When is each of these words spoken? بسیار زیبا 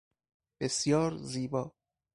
بسیار 0.59 1.17
زیبا 1.17 1.73